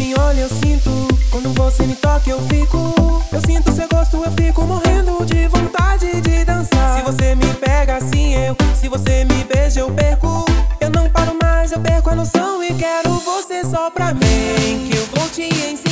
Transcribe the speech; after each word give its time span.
me 0.00 0.14
olha, 0.18 0.40
eu 0.40 0.48
sinto. 0.48 0.90
Quando 1.30 1.52
você 1.52 1.84
me 1.84 1.94
toca, 1.94 2.28
eu 2.30 2.40
fico. 2.48 2.78
Eu 3.30 3.40
sinto 3.46 3.70
seu 3.72 3.86
gosto, 3.86 4.16
eu 4.16 4.32
fico 4.32 4.62
morrendo 4.62 5.24
de 5.26 5.46
vontade 5.48 6.20
de 6.22 6.44
dançar. 6.44 6.96
Se 6.96 7.02
você 7.02 7.34
me 7.34 7.46
pega 7.54 7.98
assim, 7.98 8.34
eu. 8.34 8.56
Se 8.74 8.88
você 8.88 9.24
me 9.24 9.44
beija, 9.44 9.80
eu 9.80 9.90
perco. 9.90 10.46
Eu 10.80 10.88
não 10.90 11.08
paro 11.10 11.36
mais, 11.42 11.70
eu 11.70 11.80
perco 11.80 12.08
a 12.10 12.14
noção 12.14 12.64
e 12.64 12.72
quero 12.74 13.10
você 13.20 13.62
só 13.62 13.90
pra 13.90 14.14
mim. 14.14 14.88
Que 14.88 14.96
eu 14.96 15.06
vou 15.14 15.28
te 15.28 15.42
ensinar. 15.42 15.89